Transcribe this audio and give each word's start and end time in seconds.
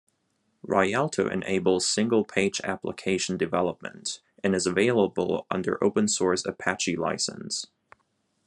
Rialto 0.63 1.29
enables 1.29 1.87
Single 1.87 2.25
Page 2.25 2.59
Application 2.63 3.37
development, 3.37 4.19
and 4.43 4.55
is 4.55 4.65
available 4.65 5.45
under 5.51 5.77
open 5.83 6.07
source 6.07 6.43
Apache 6.43 6.95
License. 6.95 7.67